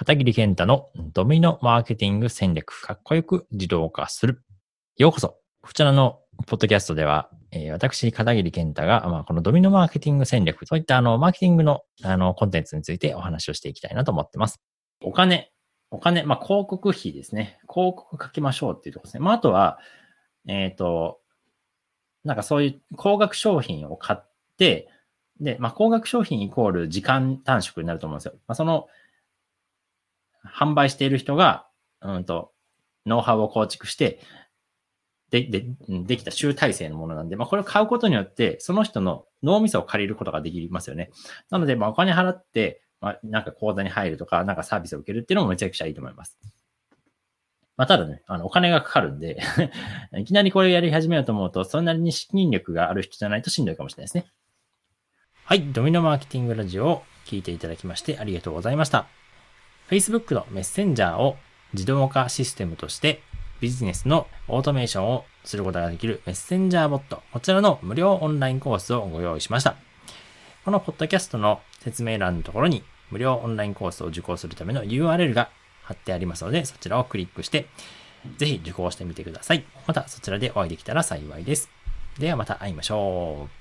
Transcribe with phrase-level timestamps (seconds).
[0.00, 4.42] 片桐健太のドミノマーケティング戦略、かっこよく自動化する。
[4.96, 5.36] ようこそ。
[5.60, 14.62] こちらのポッドキャストでは、えー、私、片桐健太が、まあ、このドミノマーケティング戦略、そういったあの、マーケティングのあの、コンテンツについてお話をしていきたいなと思ってます。
[15.04, 15.52] お金、
[15.90, 17.58] お金、まあ、広告費ですね。
[17.68, 19.20] 広告かけましょうっていうところですね。
[19.20, 19.80] まあ、あとは、
[20.48, 21.20] えっ、ー、と、
[22.24, 24.24] なんかそういう高額商品を買っ
[24.56, 24.88] て、
[25.40, 28.32] で、まあ、高額商品イコール時間短縮になると思うんですよ。
[28.46, 28.88] まあ、その、
[30.46, 31.66] 販売している人が、
[32.00, 32.52] うんと、
[33.06, 34.20] ノウハウを構築して、
[35.30, 41.10] で、で、できた集大成のものなんで、まあ、これを買うことによって、その人の脳みそを借りることができますよね。
[41.50, 46.38] なので、まあ、お金払って、まあ、なんか講座に入るとか、なんかサービスを受けるっていうのもめちゃくちゃいいと思います。
[47.76, 49.40] まあ、ただね、あの、お金がかかるんで
[50.18, 54.26] いきなりこれをやり始めようと思うと、それなりに資金力がある人じゃないとしんどいかもしれないですね。
[55.44, 59.06] はい、ドミノマーケティングラジオを聞いていただきましてありがとうございました。
[59.90, 61.36] Facebook のメッセンジャーを
[61.74, 63.22] 自動化システムとして
[63.60, 69.74] ビジネスのオートメーションをすることができるメッセンジャーボット、こちらの無料オンラインコースをご用意しました。
[70.64, 75.50] このポッドキャストの説明欄のところに無料オンラインコースを受講するための URL が
[75.82, 77.66] 貼ってありますので、そちらをクリックして、
[78.36, 79.64] ぜひ受講してみてください。
[79.88, 81.68] またそちらでお会いできたら幸いです。
[82.18, 83.59] ではまた会いましょう。